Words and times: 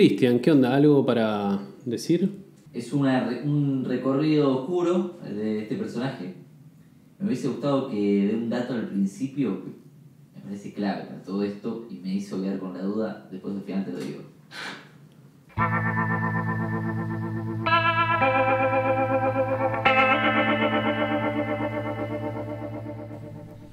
Cristian, 0.00 0.38
¿qué 0.38 0.50
onda? 0.50 0.74
¿Algo 0.74 1.04
para 1.04 1.60
decir? 1.84 2.46
Es 2.72 2.94
una 2.94 3.28
un 3.44 3.84
recorrido 3.84 4.60
oscuro 4.60 5.18
el 5.28 5.36
de 5.36 5.58
este 5.64 5.76
personaje. 5.76 6.36
Me 7.18 7.26
hubiese 7.26 7.48
gustado 7.48 7.90
que 7.90 8.28
dé 8.28 8.34
un 8.34 8.48
dato 8.48 8.72
al 8.72 8.88
principio 8.88 9.62
que 9.62 9.68
me 10.36 10.40
parece 10.42 10.72
clave 10.72 11.04
para 11.04 11.22
todo 11.22 11.42
esto 11.42 11.86
y 11.90 11.96
me 11.96 12.14
hizo 12.14 12.40
quedar 12.40 12.58
con 12.58 12.72
la 12.72 12.82
duda. 12.82 13.28
Después 13.30 13.54
al 13.54 13.60
final 13.60 13.84
te 13.84 13.92
lo 13.92 13.98
digo. 13.98 14.22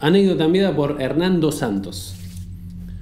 Anécdota 0.02 0.44
enviada 0.44 0.76
por 0.76 1.02
Hernando 1.02 1.54
Santos. 1.54 2.27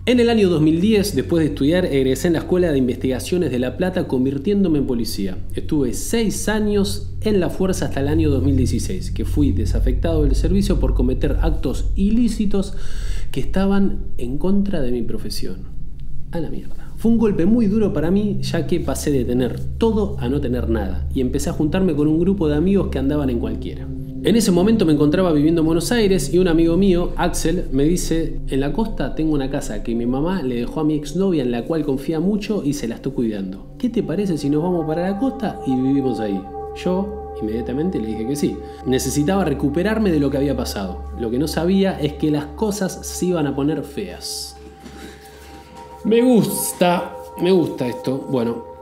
En 0.07 0.19
el 0.19 0.29
año 0.29 0.49
2010, 0.49 1.15
después 1.15 1.43
de 1.43 1.49
estudiar, 1.49 1.85
egresé 1.87 2.27
en 2.27 2.33
la 2.33 2.39
Escuela 2.39 2.71
de 2.71 2.77
Investigaciones 2.77 3.49
de 3.49 3.57
La 3.57 3.75
Plata 3.75 4.07
convirtiéndome 4.07 4.77
en 4.77 4.85
policía. 4.85 5.39
Estuve 5.55 5.95
seis 5.95 6.47
años 6.47 7.15
en 7.21 7.39
la 7.39 7.49
fuerza 7.49 7.85
hasta 7.85 8.01
el 8.01 8.09
año 8.09 8.29
2016, 8.29 9.09
que 9.09 9.25
fui 9.25 9.51
desafectado 9.51 10.21
del 10.21 10.35
servicio 10.35 10.79
por 10.79 10.93
cometer 10.93 11.39
actos 11.41 11.89
ilícitos 11.95 12.75
que 13.31 13.39
estaban 13.39 14.05
en 14.19 14.37
contra 14.37 14.83
de 14.83 14.91
mi 14.91 15.01
profesión. 15.01 15.61
A 16.29 16.39
la 16.39 16.51
mierda. 16.51 16.93
Fue 16.97 17.09
un 17.09 17.17
golpe 17.17 17.47
muy 17.47 17.65
duro 17.65 17.91
para 17.91 18.11
mí, 18.11 18.37
ya 18.41 18.67
que 18.67 18.79
pasé 18.81 19.09
de 19.09 19.25
tener 19.25 19.59
todo 19.59 20.17
a 20.19 20.29
no 20.29 20.39
tener 20.39 20.69
nada, 20.69 21.09
y 21.15 21.21
empecé 21.21 21.49
a 21.49 21.53
juntarme 21.53 21.95
con 21.95 22.07
un 22.07 22.19
grupo 22.19 22.47
de 22.47 22.55
amigos 22.55 22.89
que 22.91 22.99
andaban 22.99 23.31
en 23.31 23.39
cualquiera. 23.39 23.87
En 24.25 24.35
ese 24.35 24.49
momento 24.49 24.87
me 24.87 24.93
encontraba 24.93 25.31
viviendo 25.31 25.61
en 25.61 25.67
Buenos 25.67 25.91
Aires 25.91 26.33
y 26.33 26.39
un 26.39 26.47
amigo 26.47 26.77
mío, 26.77 27.11
Axel, 27.15 27.67
me 27.71 27.83
dice, 27.83 28.39
en 28.47 28.59
la 28.59 28.73
costa 28.73 29.13
tengo 29.13 29.35
una 29.35 29.51
casa 29.51 29.83
que 29.83 29.93
mi 29.93 30.07
mamá 30.07 30.41
le 30.41 30.55
dejó 30.55 30.79
a 30.79 30.83
mi 30.83 30.95
exnovia 30.95 31.43
en 31.43 31.51
la 31.51 31.63
cual 31.65 31.85
confía 31.85 32.19
mucho 32.19 32.63
y 32.65 32.73
se 32.73 32.87
la 32.87 32.95
estoy 32.95 33.11
cuidando. 33.11 33.67
¿Qué 33.77 33.87
te 33.87 34.01
parece 34.01 34.39
si 34.39 34.49
nos 34.49 34.63
vamos 34.63 34.87
para 34.87 35.11
la 35.11 35.19
costa 35.19 35.59
y 35.67 35.75
vivimos 35.75 36.19
ahí? 36.19 36.41
Yo 36.83 37.35
inmediatamente 37.39 37.99
le 37.99 38.07
dije 38.07 38.27
que 38.27 38.35
sí. 38.35 38.57
Necesitaba 38.87 39.45
recuperarme 39.45 40.11
de 40.11 40.19
lo 40.19 40.31
que 40.31 40.37
había 40.37 40.57
pasado. 40.57 41.03
Lo 41.19 41.29
que 41.29 41.37
no 41.37 41.47
sabía 41.47 42.01
es 42.01 42.13
que 42.13 42.31
las 42.31 42.45
cosas 42.45 43.05
se 43.05 43.27
iban 43.27 43.45
a 43.45 43.55
poner 43.55 43.83
feas. 43.83 44.57
Me 46.03 46.23
gusta, 46.23 47.15
me 47.43 47.51
gusta 47.51 47.85
esto. 47.85 48.25
Bueno, 48.31 48.74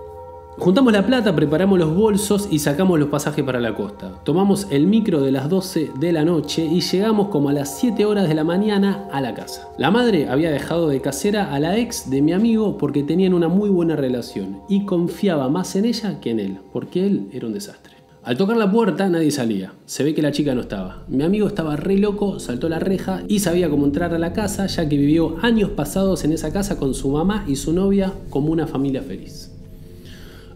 Juntamos 0.58 0.94
la 0.94 1.06
plata, 1.06 1.36
preparamos 1.36 1.80
los 1.80 1.96
bolsos 1.96 2.48
y 2.52 2.59
sacamos 2.59 3.00
los 3.00 3.09
pasajes 3.09 3.44
para 3.44 3.59
la 3.59 3.76
costa. 3.76 4.12
Tomamos 4.23 4.68
el 4.70 4.86
micro 4.86 5.22
de 5.22 5.32
las 5.32 5.50
12 5.50 5.92
de 6.00 6.12
la 6.12 6.23
noche 6.23 6.64
y 6.64 6.80
llegamos 6.80 7.30
como 7.30 7.50
a 7.50 7.54
las 7.54 7.80
7 7.80 8.06
horas 8.06 8.28
de 8.30 8.36
la 8.36 8.44
mañana 8.44 9.08
a 9.12 9.20
la 9.20 9.34
casa. 9.34 9.68
La 9.80 9.90
madre 9.90 10.30
había 10.30 10.52
dejado 10.52 10.90
de 10.90 11.02
casera 11.02 11.54
a 11.54 11.59
la 11.59 11.78
ex 11.78 12.09
de 12.09 12.22
mi 12.22 12.34
amigo 12.34 12.78
porque 12.78 13.02
tenían 13.02 13.34
una 13.34 13.48
muy 13.48 13.70
buena 13.70 13.96
relación 13.96 14.62
y 14.70 14.86
confiaba 14.86 15.50
más 15.50 15.76
en 15.76 15.86
ella 15.86 16.20
que 16.22 16.30
en 16.30 16.40
él, 16.40 16.59
porque 16.72 17.08
él 17.08 17.30
era 17.34 17.48
un 17.48 17.54
desastre. 17.54 17.96
Al 18.24 18.38
tocar 18.38 18.56
la 18.56 18.72
puerta 18.72 19.09
nadie 19.09 19.31
salía. 19.31 19.74
Se 19.86 20.04
ve 20.04 20.14
que 20.14 20.22
la 20.22 20.31
chica 20.31 20.54
no 20.54 20.62
estaba. 20.62 21.04
Mi 21.09 21.24
amigo 21.24 21.48
estaba 21.48 21.75
re 21.75 21.97
loco, 21.97 22.40
saltó 22.40 22.69
la 22.69 22.80
reja 22.80 23.24
y 23.28 23.40
sabía 23.40 23.69
cómo 23.69 23.86
entrar 23.86 24.13
a 24.13 24.19
la 24.19 24.34
casa 24.34 24.68
ya 24.68 24.88
que 24.88 24.97
vivió 24.97 25.36
años 25.42 25.72
pasados 25.72 26.24
en 26.24 26.31
esa 26.31 26.53
casa 26.53 26.78
con 26.78 26.94
su 26.94 27.09
mamá 27.09 27.44
y 27.47 27.56
su 27.58 27.74
novia 27.74 28.13
como 28.30 28.52
una 28.52 28.68
familia 28.68 29.02
feliz. 29.02 29.53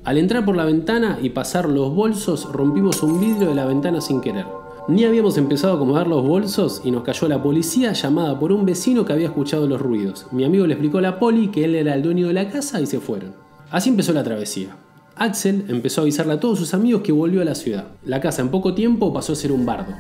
Al 0.07 0.17
entrar 0.17 0.45
por 0.45 0.55
la 0.55 0.63
ventana 0.63 1.19
y 1.21 1.31
pasar 1.31 1.67
los 1.67 1.93
bolsos, 1.93 2.49
rompimos 2.53 3.03
un 3.03 3.19
vidrio 3.19 3.49
de 3.49 3.55
la 3.55 3.65
ventana 3.65 3.99
sin 3.99 4.21
querer. 4.21 4.45
Ni 4.87 5.03
habíamos 5.03 5.37
empezado 5.37 5.73
a 5.73 5.75
acomodar 5.75 6.07
los 6.07 6.25
bolsos 6.25 6.81
y 6.85 6.91
nos 6.91 7.03
cayó 7.03 7.27
la 7.27 7.43
policía 7.43 7.91
llamada 7.91 8.39
por 8.39 8.53
un 8.53 8.65
vecino 8.65 9.03
que 9.03 9.11
había 9.11 9.27
escuchado 9.27 9.67
los 9.67 9.81
ruidos. 9.81 10.25
Mi 10.31 10.45
amigo 10.45 10.65
le 10.65 10.75
explicó 10.75 10.99
a 10.99 11.01
la 11.01 11.19
poli 11.19 11.49
que 11.49 11.65
él 11.65 11.75
era 11.75 11.93
el 11.93 12.03
dueño 12.03 12.27
de 12.27 12.33
la 12.35 12.47
casa 12.47 12.79
y 12.79 12.85
se 12.85 13.01
fueron. 13.01 13.33
Así 13.69 13.89
empezó 13.89 14.13
la 14.13 14.23
travesía. 14.23 14.77
Axel 15.17 15.65
empezó 15.67 15.99
a 15.99 16.03
avisarle 16.03 16.35
a 16.35 16.39
todos 16.39 16.59
sus 16.59 16.73
amigos 16.73 17.01
que 17.01 17.11
volvió 17.11 17.41
a 17.41 17.45
la 17.45 17.55
ciudad. 17.55 17.87
La 18.05 18.21
casa 18.21 18.41
en 18.41 18.47
poco 18.47 18.73
tiempo 18.73 19.11
pasó 19.11 19.33
a 19.33 19.35
ser 19.35 19.51
un 19.51 19.65
bardo. 19.65 19.93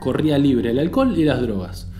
Corría 0.00 0.38
libre 0.38 0.72
el 0.72 0.80
alcohol 0.80 1.16
y 1.16 1.22
las 1.22 1.40
drogas. 1.40 1.91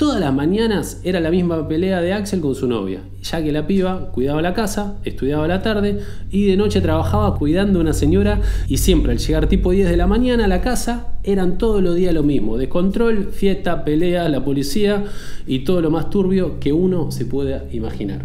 Todas 0.00 0.18
las 0.18 0.32
mañanas 0.32 0.98
era 1.04 1.20
la 1.20 1.30
misma 1.30 1.68
pelea 1.68 2.00
de 2.00 2.14
Axel 2.14 2.40
con 2.40 2.54
su 2.54 2.66
novia, 2.66 3.02
ya 3.22 3.44
que 3.44 3.52
la 3.52 3.66
piba 3.66 4.10
cuidaba 4.12 4.40
la 4.40 4.54
casa, 4.54 4.96
estudiaba 5.04 5.46
la 5.46 5.60
tarde 5.60 6.00
y 6.30 6.46
de 6.46 6.56
noche 6.56 6.80
trabajaba 6.80 7.36
cuidando 7.36 7.80
a 7.80 7.82
una 7.82 7.92
señora 7.92 8.40
y 8.66 8.78
siempre 8.78 9.12
al 9.12 9.18
llegar 9.18 9.46
tipo 9.46 9.72
10 9.72 9.90
de 9.90 9.98
la 9.98 10.06
mañana 10.06 10.46
a 10.46 10.48
la 10.48 10.62
casa 10.62 11.08
eran 11.22 11.58
todos 11.58 11.82
los 11.82 11.96
días 11.96 12.14
lo 12.14 12.22
mismo, 12.22 12.56
descontrol, 12.56 13.26
fiesta, 13.26 13.84
pelea, 13.84 14.26
la 14.30 14.42
policía 14.42 15.04
y 15.46 15.64
todo 15.64 15.82
lo 15.82 15.90
más 15.90 16.08
turbio 16.08 16.58
que 16.60 16.72
uno 16.72 17.10
se 17.10 17.26
pueda 17.26 17.66
imaginar. 17.70 18.22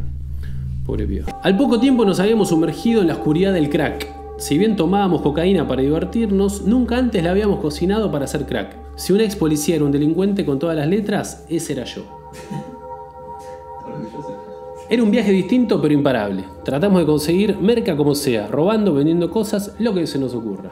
Pobre 0.86 1.06
piba. 1.06 1.26
Al 1.44 1.58
poco 1.58 1.82
tiempo 1.82 2.06
nos 2.06 2.22
habíamos 2.22 2.48
sumergido 2.48 3.02
en 3.02 3.10
la 3.10 3.16
oscuridad 3.16 3.52
del 3.52 3.70
crack. 3.70 4.08
Si 4.38 4.58
bien 4.58 4.78
tomábamos 4.78 5.22
cocaína 5.22 5.68
para 5.68 5.82
divertirnos, 5.82 6.62
nunca 6.62 6.98
antes 6.98 7.22
la 7.22 7.32
habíamos 7.32 7.60
cocinado 7.60 8.14
para 8.14 8.24
hacer 8.24 8.46
crack. 8.46 8.85
Si 8.96 9.12
un 9.12 9.20
ex 9.20 9.36
policía 9.36 9.76
era 9.76 9.86
un 9.86 9.92
delincuente 9.92 10.46
con 10.46 10.58
todas 10.58 10.78
las 10.78 10.88
letras, 10.88 11.46
ese 11.50 11.74
era 11.74 11.84
yo. 11.84 12.04
Era 14.90 15.04
un 15.04 15.12
viaje 15.12 15.32
distinto 15.32 15.82
pero 15.82 15.94
imparable. 15.94 16.46
Tratamos 16.64 17.00
de 17.00 17.06
conseguir 17.06 17.58
merca 17.58 17.98
como 17.98 18.16
sea, 18.16 18.48
robando, 18.48 18.94
vendiendo 18.94 19.30
cosas, 19.32 19.74
lo 19.80 19.94
que 19.94 20.08
se 20.08 20.20
nos 20.20 20.34
ocurra. 20.34 20.72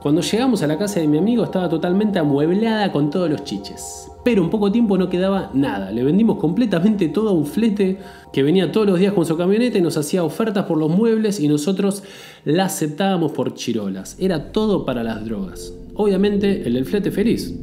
Cuando 0.00 0.20
llegamos 0.20 0.62
a 0.62 0.66
la 0.66 0.78
casa 0.78 1.00
de 1.00 1.06
mi 1.06 1.18
amigo 1.18 1.44
estaba 1.44 1.68
totalmente 1.68 2.18
amueblada 2.18 2.90
con 2.90 3.10
todos 3.10 3.28
los 3.28 3.44
chiches. 3.44 4.08
Pero 4.24 4.42
en 4.42 4.50
poco 4.50 4.72
tiempo 4.72 4.96
no 4.96 5.08
quedaba 5.08 5.50
nada. 5.54 5.90
Le 5.90 6.04
vendimos 6.04 6.38
completamente 6.38 7.08
todo 7.08 7.30
a 7.30 7.32
un 7.32 7.46
flete 7.46 7.98
que 8.32 8.42
venía 8.42 8.72
todos 8.72 8.86
los 8.86 8.98
días 8.98 9.12
con 9.12 9.26
su 9.26 9.36
camioneta 9.36 9.78
y 9.78 9.82
nos 9.82 9.96
hacía 9.96 10.24
ofertas 10.24 10.64
por 10.64 10.78
los 10.78 10.90
muebles 10.90 11.38
y 11.38 11.48
nosotros 11.48 12.02
la 12.44 12.64
aceptábamos 12.64 13.32
por 13.32 13.54
chirolas. 13.54 14.16
Era 14.18 14.52
todo 14.52 14.84
para 14.84 15.04
las 15.04 15.24
drogas. 15.24 15.72
Obviamente 15.94 16.66
el 16.66 16.74
del 16.74 16.84
flete 16.84 17.10
feliz. 17.10 17.54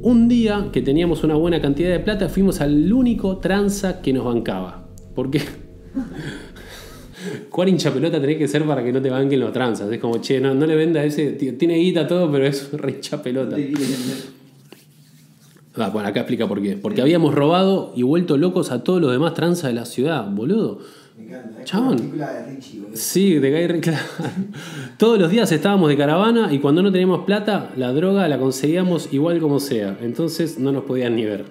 Un 0.00 0.28
día 0.28 0.68
que 0.72 0.80
teníamos 0.80 1.24
una 1.24 1.34
buena 1.34 1.60
cantidad 1.60 1.90
de 1.90 2.00
plata 2.00 2.28
fuimos 2.28 2.60
al 2.60 2.92
único 2.92 3.38
tranza 3.38 4.00
que 4.00 4.12
nos 4.12 4.24
bancaba. 4.24 4.88
Porque 5.14 5.42
¿Cuál 7.50 7.70
hincha 7.70 7.92
pelota 7.92 8.20
tenés 8.20 8.36
que 8.36 8.48
ser 8.48 8.64
para 8.64 8.84
que 8.84 8.92
no 8.92 9.02
te 9.02 9.10
banquen 9.10 9.40
los 9.40 9.52
tranzas? 9.52 9.90
Es 9.90 9.98
como, 9.98 10.18
che, 10.18 10.40
no, 10.40 10.54
no 10.54 10.66
le 10.66 10.76
venda 10.76 11.02
ese. 11.04 11.32
Tiene 11.32 11.76
guita 11.76 12.06
todo, 12.06 12.30
pero 12.30 12.46
es 12.46 12.70
re 12.72 12.92
hincha 12.92 13.22
pelota. 13.22 13.56
Ah, 15.76 15.90
bueno, 15.90 16.08
acá 16.08 16.20
explica 16.20 16.48
por 16.48 16.62
qué. 16.62 16.76
Porque 16.76 17.02
habíamos 17.02 17.34
robado 17.34 17.92
y 17.94 18.02
vuelto 18.02 18.36
locos 18.36 18.70
a 18.70 18.82
todos 18.82 19.00
los 19.00 19.12
demás 19.12 19.34
tranzas 19.34 19.70
de 19.70 19.74
la 19.74 19.84
ciudad, 19.84 20.28
boludo. 20.30 20.80
Me 21.18 21.24
encanta. 21.24 21.60
Es 21.60 21.64
Chabón. 21.68 21.98
como 21.98 22.14
la 22.14 22.28
película 22.28 22.32
de 22.32 22.54
Richie, 22.54 22.80
boludo. 22.80 22.96
Sí, 22.96 23.34
de 23.34 23.50
Guy 23.50 23.66
Ritchie. 23.66 23.92
Todos 24.98 25.18
los 25.18 25.30
días 25.30 25.50
estábamos 25.50 25.88
de 25.88 25.96
caravana 25.96 26.52
y 26.52 26.60
cuando 26.60 26.80
no 26.80 26.92
teníamos 26.92 27.24
plata, 27.24 27.72
la 27.76 27.92
droga 27.92 28.28
la 28.28 28.38
conseguíamos 28.38 29.12
igual 29.12 29.40
como 29.40 29.58
sea. 29.58 29.98
Entonces 30.00 30.60
no 30.60 30.70
nos 30.70 30.84
podían 30.84 31.16
ni 31.16 31.24
ver. 31.24 31.46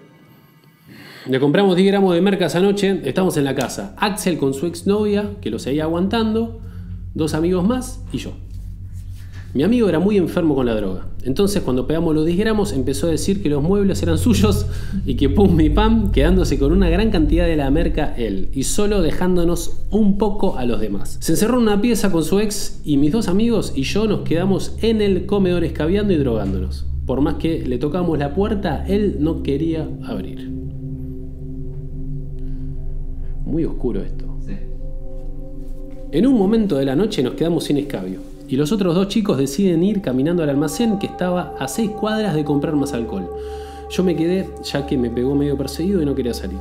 Le 1.27 1.41
compramos 1.41 1.75
10 1.75 1.87
gramos 1.87 2.15
de 2.15 2.21
merca 2.21 2.45
esa 2.45 2.61
noche, 2.61 3.01
estamos 3.03 3.35
en 3.35 3.43
la 3.43 3.53
casa. 3.53 3.93
Axel 3.97 4.37
con 4.37 4.53
su 4.53 4.65
exnovia, 4.65 5.31
que 5.41 5.49
lo 5.49 5.59
seguía 5.59 5.83
aguantando, 5.83 6.61
dos 7.13 7.33
amigos 7.33 7.65
más 7.65 8.01
y 8.13 8.19
yo. 8.19 8.31
Mi 9.53 9.63
amigo 9.63 9.87
era 9.87 9.99
muy 9.99 10.17
enfermo 10.17 10.55
con 10.55 10.65
la 10.65 10.75
droga. 10.75 11.07
Entonces, 11.23 11.63
cuando 11.63 11.87
pegamos 11.87 12.13
los 12.13 12.25
10 12.25 12.37
gramos, 12.37 12.73
empezó 12.73 13.07
a 13.07 13.11
decir 13.11 13.41
que 13.41 13.49
los 13.49 13.63
muebles 13.63 14.03
eran 14.03 14.17
suyos 14.17 14.65
y 15.05 15.15
que 15.15 15.29
pum 15.29 15.59
y 15.61 15.69
pam, 15.69 16.11
quedándose 16.11 16.59
con 16.59 16.71
una 16.73 16.89
gran 16.89 17.11
cantidad 17.11 17.45
de 17.45 17.55
la 17.55 17.71
merca 17.71 18.13
él 18.17 18.49
y 18.53 18.63
solo 18.63 19.01
dejándonos 19.01 19.77
un 19.89 20.17
poco 20.17 20.57
a 20.57 20.65
los 20.65 20.81
demás. 20.81 21.17
Se 21.21 21.31
encerró 21.31 21.55
en 21.57 21.63
una 21.63 21.81
pieza 21.81 22.11
con 22.11 22.23
su 22.23 22.39
ex 22.39 22.81
y 22.83 22.97
mis 22.97 23.11
dos 23.11 23.29
amigos 23.29 23.73
y 23.75 23.83
yo 23.83 24.05
nos 24.07 24.21
quedamos 24.21 24.75
en 24.81 25.01
el 25.01 25.25
comedor 25.25 25.63
escabeando 25.63 26.13
y 26.13 26.17
drogándonos. 26.17 26.85
Por 27.05 27.21
más 27.21 27.35
que 27.35 27.65
le 27.65 27.77
tocamos 27.77 28.19
la 28.19 28.35
puerta, 28.35 28.85
él 28.85 29.17
no 29.19 29.43
quería 29.43 29.87
abrir. 30.03 30.49
Muy 33.45 33.63
oscuro 33.63 34.01
esto. 34.01 34.25
Sí. 34.45 34.53
En 36.11 36.27
un 36.27 36.37
momento 36.37 36.75
de 36.75 36.85
la 36.85 36.97
noche 36.97 37.23
nos 37.23 37.33
quedamos 37.35 37.63
sin 37.63 37.77
escabio 37.77 38.19
y 38.47 38.55
los 38.55 38.71
otros 38.71 38.95
dos 38.95 39.07
chicos 39.07 39.37
deciden 39.37 39.83
ir 39.83 40.01
caminando 40.01 40.43
al 40.43 40.49
almacén 40.49 40.99
que 40.99 41.07
estaba 41.07 41.53
a 41.59 41.67
seis 41.67 41.91
cuadras 41.91 42.33
de 42.33 42.45
comprar 42.45 42.75
más 42.75 42.93
alcohol. 42.93 43.29
Yo 43.89 44.03
me 44.03 44.15
quedé 44.15 44.49
ya 44.63 44.85
que 44.85 44.97
me 44.97 45.09
pegó 45.09 45.35
medio 45.35 45.57
perseguido 45.57 46.01
y 46.01 46.05
no 46.05 46.15
quería 46.15 46.33
salir. 46.33 46.59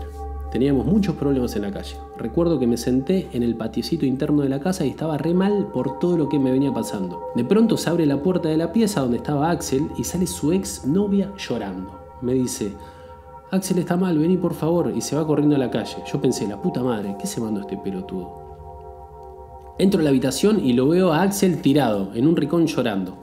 Teníamos 0.50 0.86
muchos 0.86 1.16
problemas 1.16 1.54
en 1.56 1.62
la 1.62 1.72
calle. 1.72 1.96
Recuerdo 2.16 2.58
que 2.58 2.66
me 2.66 2.76
senté 2.76 3.28
en 3.32 3.42
el 3.42 3.56
patiecito 3.56 4.06
interno 4.06 4.42
de 4.42 4.48
la 4.48 4.60
casa 4.60 4.86
y 4.86 4.90
estaba 4.90 5.18
re 5.18 5.34
mal 5.34 5.68
por 5.72 5.98
todo 5.98 6.16
lo 6.16 6.28
que 6.28 6.38
me 6.38 6.50
venía 6.50 6.72
pasando. 6.72 7.20
De 7.34 7.44
pronto 7.44 7.76
se 7.76 7.90
abre 7.90 8.06
la 8.06 8.22
puerta 8.22 8.48
de 8.48 8.56
la 8.56 8.72
pieza 8.72 9.00
donde 9.00 9.18
estaba 9.18 9.50
Axel 9.50 9.88
y 9.98 10.04
sale 10.04 10.26
su 10.26 10.52
ex 10.52 10.86
novia 10.86 11.32
llorando. 11.36 12.00
Me 12.22 12.32
dice, 12.32 12.72
Axel 13.50 13.78
está 13.78 13.96
mal, 13.96 14.18
vení 14.18 14.36
por 14.36 14.54
favor, 14.54 14.92
y 14.96 15.00
se 15.00 15.14
va 15.14 15.26
corriendo 15.26 15.56
a 15.56 15.58
la 15.58 15.70
calle. 15.70 15.96
Yo 16.10 16.20
pensé, 16.20 16.48
la 16.48 16.60
puta 16.60 16.82
madre, 16.82 17.16
¿qué 17.20 17.26
se 17.26 17.40
mandó 17.40 17.60
este 17.60 17.76
pelotudo? 17.76 18.45
Entro 19.78 20.00
a 20.00 20.02
la 20.04 20.10
habitación 20.10 20.64
y 20.64 20.72
lo 20.72 20.88
veo 20.88 21.12
a 21.12 21.22
Axel 21.22 21.60
tirado, 21.60 22.12
en 22.14 22.26
un 22.26 22.36
rincón 22.36 22.66
llorando. 22.66 23.22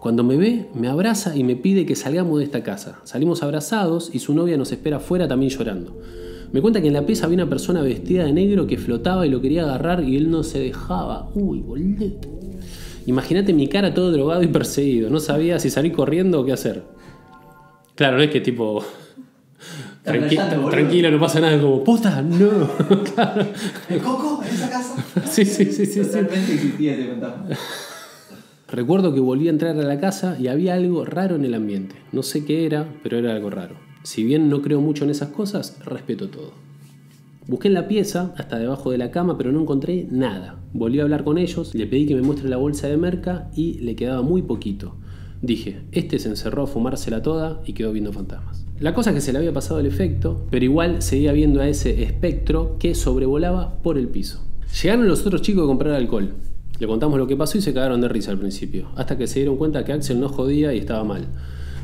Cuando 0.00 0.22
me 0.22 0.36
ve, 0.36 0.66
me 0.74 0.88
abraza 0.88 1.34
y 1.34 1.42
me 1.42 1.56
pide 1.56 1.86
que 1.86 1.96
salgamos 1.96 2.38
de 2.38 2.44
esta 2.44 2.62
casa. 2.62 3.00
Salimos 3.04 3.42
abrazados 3.42 4.10
y 4.12 4.18
su 4.18 4.34
novia 4.34 4.56
nos 4.56 4.70
espera 4.72 4.98
afuera 4.98 5.26
también 5.26 5.50
llorando. 5.50 5.98
Me 6.52 6.60
cuenta 6.60 6.80
que 6.80 6.88
en 6.88 6.92
la 6.92 7.06
pieza 7.06 7.26
había 7.26 7.36
una 7.36 7.48
persona 7.48 7.82
vestida 7.82 8.24
de 8.24 8.32
negro 8.32 8.66
que 8.66 8.78
flotaba 8.78 9.26
y 9.26 9.30
lo 9.30 9.40
quería 9.40 9.64
agarrar 9.64 10.04
y 10.04 10.16
él 10.16 10.30
no 10.30 10.42
se 10.42 10.60
dejaba. 10.60 11.30
Uy, 11.34 11.60
boludo. 11.60 12.20
Imagínate 13.06 13.52
mi 13.52 13.68
cara 13.68 13.94
todo 13.94 14.12
drogado 14.12 14.42
y 14.42 14.48
perseguido. 14.48 15.10
No 15.10 15.18
sabía 15.18 15.58
si 15.58 15.70
salir 15.70 15.92
corriendo 15.92 16.40
o 16.40 16.44
qué 16.44 16.52
hacer. 16.52 16.82
Claro, 17.94 18.18
no 18.18 18.22
es 18.22 18.30
que 18.30 18.40
tipo. 18.40 18.84
Tranqui- 20.06 20.70
tranquilo, 20.70 21.10
no 21.10 21.20
pasa 21.20 21.40
nada. 21.40 21.60
Como, 21.60 21.82
puta, 21.84 22.22
no. 22.22 22.68
claro. 23.14 23.46
¿El 23.88 23.98
coco 24.00 24.40
en 24.48 24.54
esa 24.54 24.70
casa? 24.70 25.04
Sí, 25.26 25.44
sí, 25.44 25.66
sí, 25.66 25.72
sí. 25.72 25.86
sí. 25.86 26.00
Totalmente 26.00 26.52
existía 26.54 26.94
ese 26.94 27.08
fantasma. 27.08 27.46
Recuerdo 28.68 29.14
que 29.14 29.20
volví 29.20 29.46
a 29.46 29.50
entrar 29.50 29.78
a 29.78 29.82
la 29.82 30.00
casa 30.00 30.36
y 30.40 30.48
había 30.48 30.74
algo 30.74 31.04
raro 31.04 31.36
en 31.36 31.44
el 31.44 31.54
ambiente. 31.54 31.94
No 32.12 32.22
sé 32.22 32.44
qué 32.44 32.66
era, 32.66 32.88
pero 33.02 33.18
era 33.18 33.32
algo 33.32 33.48
raro. 33.50 33.76
Si 34.02 34.24
bien 34.24 34.48
no 34.48 34.60
creo 34.62 34.80
mucho 34.80 35.04
en 35.04 35.10
esas 35.10 35.28
cosas, 35.28 35.78
respeto 35.84 36.28
todo. 36.28 36.52
Busqué 37.46 37.68
en 37.68 37.74
la 37.74 37.86
pieza, 37.86 38.34
hasta 38.36 38.58
debajo 38.58 38.90
de 38.90 38.98
la 38.98 39.12
cama, 39.12 39.38
pero 39.38 39.52
no 39.52 39.60
encontré 39.60 40.08
nada. 40.10 40.56
Volví 40.72 40.98
a 40.98 41.04
hablar 41.04 41.22
con 41.22 41.38
ellos, 41.38 41.72
le 41.76 41.86
pedí 41.86 42.06
que 42.06 42.16
me 42.16 42.22
muestre 42.22 42.48
la 42.48 42.56
bolsa 42.56 42.88
de 42.88 42.96
merca 42.96 43.48
y 43.54 43.74
le 43.74 43.94
quedaba 43.94 44.22
muy 44.22 44.42
poquito. 44.42 44.96
Dije, 45.42 45.82
este 45.92 46.18
se 46.18 46.28
encerró 46.28 46.64
a 46.64 46.66
fumársela 46.66 47.22
toda 47.22 47.60
y 47.64 47.72
quedó 47.72 47.92
viendo 47.92 48.12
fantasmas. 48.12 48.65
La 48.78 48.92
cosa 48.92 49.08
es 49.08 49.14
que 49.14 49.20
se 49.22 49.32
le 49.32 49.38
había 49.38 49.54
pasado 49.54 49.80
el 49.80 49.86
efecto, 49.86 50.44
pero 50.50 50.62
igual 50.62 51.00
seguía 51.00 51.32
viendo 51.32 51.62
a 51.62 51.68
ese 51.68 52.02
espectro 52.02 52.76
que 52.78 52.94
sobrevolaba 52.94 53.78
por 53.82 53.96
el 53.96 54.08
piso. 54.08 54.44
Llegaron 54.82 55.08
los 55.08 55.24
otros 55.24 55.40
chicos 55.40 55.64
a 55.64 55.66
comprar 55.66 55.94
alcohol. 55.94 56.34
Le 56.78 56.86
contamos 56.86 57.18
lo 57.18 57.26
que 57.26 57.38
pasó 57.38 57.56
y 57.56 57.62
se 57.62 57.72
cagaron 57.72 58.02
de 58.02 58.08
risa 58.08 58.32
al 58.32 58.38
principio, 58.38 58.88
hasta 58.94 59.16
que 59.16 59.26
se 59.26 59.38
dieron 59.38 59.56
cuenta 59.56 59.82
que 59.82 59.94
Axel 59.94 60.20
no 60.20 60.28
jodía 60.28 60.74
y 60.74 60.78
estaba 60.78 61.04
mal. 61.04 61.26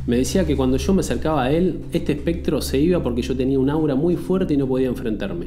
Me 0.07 0.19
decía 0.19 0.45
que 0.45 0.55
cuando 0.55 0.77
yo 0.77 0.93
me 0.93 1.01
acercaba 1.01 1.45
a 1.45 1.51
él, 1.51 1.81
este 1.95 2.13
espectro 2.13 2.61
se 2.61 2.79
iba 2.79 3.03
porque 3.03 3.23
yo 3.23 3.35
tenía 3.35 3.59
un 3.59 3.71
aura 3.71 3.95
muy 3.95 4.17
fuerte 4.17 4.53
y 4.53 4.59
no 4.59 4.69
podía 4.69 4.89
enfrentarme. 4.89 5.47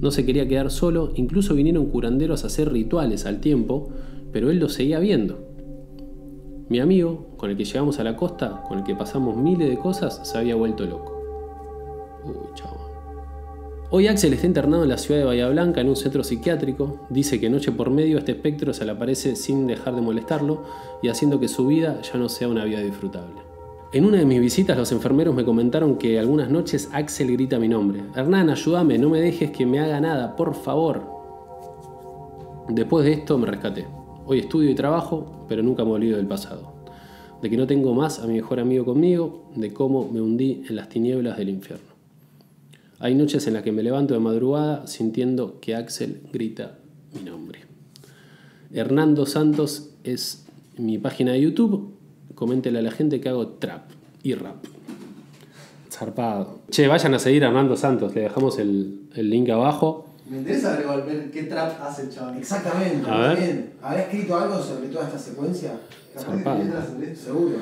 No 0.00 0.12
se 0.12 0.24
quería 0.24 0.46
quedar 0.46 0.70
solo, 0.70 1.12
incluso 1.16 1.56
vinieron 1.56 1.86
curanderos 1.86 2.44
a 2.44 2.46
hacer 2.46 2.72
rituales 2.72 3.26
al 3.26 3.40
tiempo, 3.40 3.88
pero 4.32 4.52
él 4.52 4.60
lo 4.60 4.68
seguía 4.68 5.00
viendo. 5.00 5.45
Mi 6.68 6.80
amigo, 6.80 7.28
con 7.36 7.50
el 7.50 7.56
que 7.56 7.64
llegamos 7.64 8.00
a 8.00 8.04
la 8.04 8.16
costa, 8.16 8.62
con 8.66 8.78
el 8.78 8.84
que 8.84 8.96
pasamos 8.96 9.36
miles 9.36 9.68
de 9.68 9.78
cosas, 9.78 10.20
se 10.24 10.36
había 10.36 10.56
vuelto 10.56 10.84
loco. 10.84 11.12
Uy, 12.24 12.54
chabón. 12.54 12.86
Hoy 13.90 14.08
Axel 14.08 14.32
está 14.32 14.48
internado 14.48 14.82
en 14.82 14.88
la 14.88 14.98
ciudad 14.98 15.20
de 15.20 15.26
Bahía 15.26 15.48
Blanca 15.48 15.80
en 15.80 15.88
un 15.88 15.94
centro 15.94 16.24
psiquiátrico. 16.24 17.06
Dice 17.08 17.38
que 17.38 17.48
noche 17.48 17.70
por 17.70 17.90
medio 17.90 18.18
este 18.18 18.32
espectro 18.32 18.74
se 18.74 18.84
le 18.84 18.90
aparece 18.90 19.36
sin 19.36 19.68
dejar 19.68 19.94
de 19.94 20.00
molestarlo 20.00 20.64
y 21.04 21.08
haciendo 21.08 21.38
que 21.38 21.46
su 21.46 21.68
vida 21.68 22.00
ya 22.02 22.18
no 22.18 22.28
sea 22.28 22.48
una 22.48 22.64
vida 22.64 22.80
disfrutable. 22.80 23.40
En 23.92 24.04
una 24.04 24.18
de 24.18 24.26
mis 24.26 24.40
visitas 24.40 24.76
los 24.76 24.90
enfermeros 24.90 25.36
me 25.36 25.44
comentaron 25.44 25.96
que 25.96 26.18
algunas 26.18 26.50
noches 26.50 26.88
Axel 26.92 27.30
grita 27.30 27.60
mi 27.60 27.68
nombre. 27.68 28.02
Hernán, 28.16 28.50
ayúdame, 28.50 28.98
no 28.98 29.08
me 29.08 29.20
dejes 29.20 29.52
que 29.52 29.64
me 29.64 29.78
haga 29.78 30.00
nada, 30.00 30.34
por 30.34 30.56
favor. 30.56 31.02
Después 32.68 33.04
de 33.04 33.12
esto 33.12 33.38
me 33.38 33.46
rescaté. 33.46 33.86
Hoy 34.28 34.40
estudio 34.40 34.68
y 34.70 34.74
trabajo, 34.74 35.46
pero 35.48 35.62
nunca 35.62 35.84
me 35.84 35.92
olvido 35.92 36.16
del 36.16 36.26
pasado. 36.26 36.72
De 37.40 37.48
que 37.48 37.56
no 37.56 37.68
tengo 37.68 37.94
más 37.94 38.18
a 38.18 38.26
mi 38.26 38.34
mejor 38.34 38.58
amigo 38.58 38.84
conmigo, 38.84 39.52
de 39.54 39.72
cómo 39.72 40.10
me 40.10 40.20
hundí 40.20 40.64
en 40.68 40.74
las 40.74 40.88
tinieblas 40.88 41.36
del 41.36 41.48
infierno. 41.48 41.86
Hay 42.98 43.14
noches 43.14 43.46
en 43.46 43.54
las 43.54 43.62
que 43.62 43.70
me 43.70 43.84
levanto 43.84 44.14
de 44.14 44.20
madrugada 44.20 44.84
sintiendo 44.88 45.60
que 45.60 45.76
Axel 45.76 46.22
grita 46.32 46.78
mi 47.14 47.22
nombre. 47.22 47.60
Hernando 48.72 49.26
Santos 49.26 49.90
es 50.02 50.44
mi 50.76 50.98
página 50.98 51.30
de 51.30 51.42
YouTube. 51.42 51.94
Coméntele 52.34 52.80
a 52.80 52.82
la 52.82 52.90
gente 52.90 53.20
que 53.20 53.28
hago 53.28 53.46
trap 53.46 53.90
y 54.24 54.34
rap. 54.34 54.56
Zarpado. 55.88 56.62
Che, 56.68 56.88
vayan 56.88 57.14
a 57.14 57.20
seguir 57.20 57.44
a 57.44 57.46
Hernando 57.46 57.76
Santos. 57.76 58.12
Le 58.16 58.22
dejamos 58.22 58.58
el, 58.58 59.02
el 59.14 59.30
link 59.30 59.48
abajo. 59.50 60.05
Me 60.28 60.38
interesa 60.38 60.72
ver, 60.72 60.82
igual, 60.82 61.02
ver 61.04 61.30
qué 61.30 61.44
trap 61.44 61.80
hace 61.82 62.02
el 62.02 62.10
chabón. 62.10 62.36
Exactamente. 62.36 63.08
A 63.08 63.28
ver. 63.28 63.36
Bien. 63.38 63.72
¿Habrá 63.82 64.02
escrito 64.02 64.36
algo 64.36 64.60
sobre 64.60 64.88
toda 64.88 65.06
esta 65.06 65.18
secuencia? 65.18 65.78
Zarpado. 66.16 66.62
Seguro. 67.14 67.56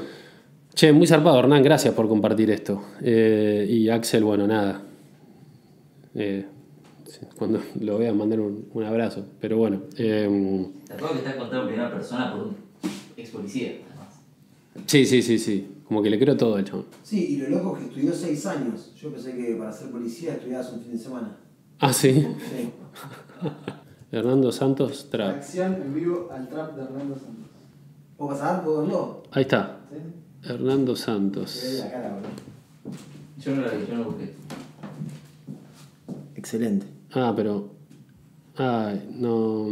Che, 0.74 0.92
muy 0.92 1.06
zarpado, 1.06 1.38
Hernán. 1.40 1.62
Gracias 1.62 1.92
por 1.94 2.08
compartir 2.08 2.50
esto. 2.50 2.82
Eh, 3.02 3.66
y 3.68 3.88
Axel, 3.90 4.24
bueno, 4.24 4.46
nada. 4.46 4.82
Eh, 6.14 6.46
cuando 7.36 7.60
lo 7.80 7.98
vean, 7.98 8.16
mandar 8.16 8.40
un, 8.40 8.68
un 8.72 8.84
abrazo. 8.84 9.24
Pero 9.40 9.58
bueno. 9.58 9.82
eh, 9.98 10.72
Te 10.86 10.94
acuerdo 10.94 11.14
que 11.14 11.18
está 11.28 11.36
contado 11.38 11.62
en 11.62 11.68
primera 11.68 11.92
persona 11.92 12.32
por 12.34 12.46
un 12.46 12.56
ex 13.16 13.30
policía, 13.30 13.72
además. 13.90 14.84
sí, 14.86 15.04
sí, 15.04 15.22
sí, 15.22 15.38
sí. 15.38 15.68
Como 15.86 16.02
que 16.02 16.08
le 16.10 16.18
creo 16.18 16.36
todo 16.36 16.56
al 16.56 16.64
chabón. 16.64 16.86
Sí, 17.02 17.34
y 17.34 17.36
lo 17.36 17.50
loco 17.50 17.76
es 17.76 17.82
que 17.84 17.88
estudió 17.90 18.12
seis 18.14 18.46
años. 18.46 18.92
Yo 18.96 19.10
pensé 19.12 19.36
que 19.36 19.54
para 19.56 19.70
ser 19.70 19.90
policía 19.90 20.32
estudiabas 20.34 20.72
un 20.72 20.80
fin 20.80 20.92
de 20.92 20.98
semana. 20.98 21.36
Ah, 21.80 21.92
sí. 21.92 22.12
Sí. 22.12 22.70
Hernando 24.12 24.52
Santos 24.52 25.08
Trap. 25.10 25.32
Reacción 25.32 25.74
en 25.74 25.94
vivo 25.94 26.30
al 26.32 26.48
trap 26.48 26.76
de 26.76 26.82
Hernando 26.82 27.14
Santos. 27.16 27.50
¿Puedo 28.16 28.30
pasar? 28.30 28.62
¿Puedo 28.62 28.82
verlo? 28.82 29.22
Ahí 29.32 29.42
está. 29.42 29.78
¿Sí? 29.90 30.48
Hernando 30.48 30.94
Se 30.94 31.10
ve 31.10 31.16
Santos. 31.16 31.64
la 31.80 31.90
cara, 31.90 32.14
boludo. 32.14 32.98
Yo 33.38 33.56
no 33.56 33.62
la 33.62 33.72
vi, 33.72 33.86
yo 33.88 33.94
no 33.96 34.04
busqué. 34.04 34.34
Excelente. 36.36 36.86
Ah, 37.12 37.32
pero. 37.34 37.70
Ay, 38.56 39.08
no. 39.18 39.66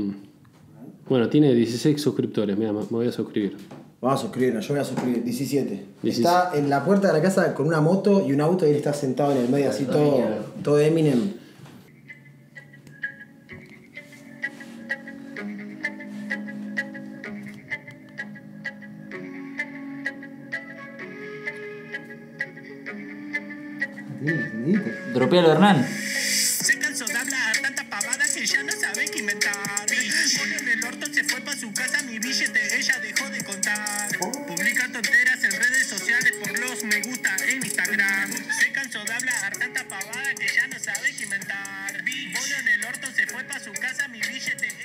Bueno, 1.08 1.28
tiene 1.28 1.54
16 1.54 2.00
suscriptores. 2.00 2.56
Mira, 2.58 2.72
me 2.72 2.82
voy 2.82 3.06
a 3.06 3.12
suscribir. 3.12 3.56
Vamos 4.00 4.18
a 4.18 4.22
suscribirnos, 4.22 4.66
yo 4.66 4.74
voy 4.74 4.80
a 4.80 4.84
suscribir. 4.84 5.22
17. 5.22 5.86
17. 6.02 6.08
Está 6.08 6.50
en 6.56 6.68
la 6.68 6.84
puerta 6.84 7.06
de 7.06 7.12
la 7.12 7.22
casa 7.22 7.54
con 7.54 7.68
una 7.68 7.80
moto 7.80 8.26
y 8.26 8.32
un 8.32 8.40
auto 8.40 8.66
y 8.66 8.70
él 8.70 8.76
está 8.76 8.92
sentado 8.92 9.30
en 9.30 9.38
el 9.38 9.48
medio 9.48 9.70
así 9.70 9.84
todo, 9.84 10.20
todo 10.64 10.80
Eminem. 10.80 11.41
Dropealo, 25.14 25.52
Hernán. 25.52 26.01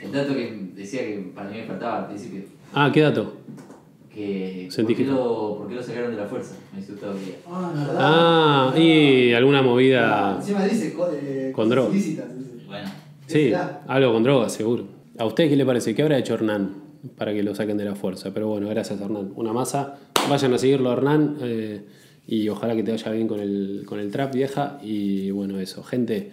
El 0.08 0.14
dato 0.14 0.34
que 0.34 0.70
decía 0.74 1.02
que 1.02 1.32
para 1.36 1.50
mí 1.50 1.58
me 1.58 1.66
faltaba 1.66 2.00
al 2.00 2.08
principio. 2.08 2.44
Ah, 2.74 2.90
qué 2.94 3.02
dato. 3.02 3.34
Que 4.14 4.68
¿por, 4.76 4.96
qué 4.96 5.06
lo, 5.06 5.58
¿Por 5.58 5.68
qué 5.68 5.76
lo 5.76 5.84
sacaron 5.84 6.12
de 6.12 6.18
la 6.18 6.26
fuerza? 6.26 6.56
Me 6.74 6.80
hizo 6.80 6.94
Gustavo 6.94 7.14
que 7.14 7.36
Ah, 7.48 7.72
la 7.76 7.82
verdad. 7.86 7.98
Ah, 8.00 8.74
y 8.80 9.34
alguna 9.34 9.62
movida. 9.62 10.38
Encima 10.40 10.64
dice 10.66 10.96
eh, 11.22 11.52
Con 11.54 11.70
drogas. 11.70 11.92
Bueno, 12.66 12.90
Sí, 13.28 13.52
algo 13.88 14.14
con 14.14 14.24
drogas, 14.24 14.54
seguro. 14.54 14.86
¿A 15.20 15.26
usted 15.26 15.50
qué 15.50 15.56
le 15.56 15.66
parece? 15.66 15.94
¿Qué 15.94 16.02
habrá 16.02 16.18
hecho 16.18 16.34
Hernán 16.34 16.76
para 17.18 17.34
que 17.34 17.44
lo 17.44 17.54
saquen 17.54 17.78
de 17.78 17.86
la 17.86 17.96
fuerza? 17.96 18.34
Pero 18.34 18.48
bueno, 18.48 18.70
gracias 18.70 19.00
Hernán. 19.02 19.34
Una 19.36 19.54
masa. 19.54 20.00
Vayan 20.30 20.54
a 20.54 20.58
seguirlo 20.58 20.92
Hernán 20.94 21.38
eh, 21.42 21.82
y 22.26 22.48
ojalá 22.50 22.76
que 22.76 22.84
te 22.84 22.92
vaya 22.92 23.12
bien 23.12 23.28
con 23.28 23.40
el, 23.40 23.84
con 23.86 24.00
el 24.00 24.10
trap 24.12 24.34
vieja. 24.34 24.80
Y 24.82 25.30
bueno, 25.32 25.60
eso. 25.60 25.84
Gente, 25.84 26.32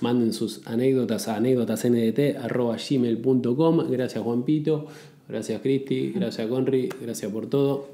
manden 0.00 0.32
sus 0.32 0.66
anécdotas 0.66 1.28
a 1.28 1.36
anécdotasndt.gmail.com. 1.36 3.90
Gracias 3.90 4.24
Juanpito, 4.24 4.86
gracias 5.28 5.60
Cristi, 5.60 6.12
gracias 6.12 6.48
Conry, 6.48 6.88
gracias 7.00 7.30
por 7.32 7.48
todo. 7.48 7.88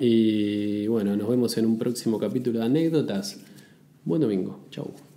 Y 0.00 0.86
bueno, 0.88 1.16
nos 1.16 1.28
vemos 1.28 1.56
en 1.58 1.66
un 1.66 1.78
próximo 1.78 2.18
capítulo 2.18 2.58
de 2.60 2.66
anécdotas. 2.66 3.40
Buen 4.04 4.20
domingo. 4.20 4.60
Chau. 4.70 5.13